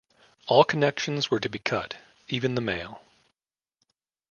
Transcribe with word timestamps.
All 0.47 0.63
connections 0.63 1.29
were 1.29 1.39
to 1.39 1.47
be 1.47 1.59
cut, 1.59 1.97
even 2.27 2.55
the 2.55 2.61
mail. 2.61 3.03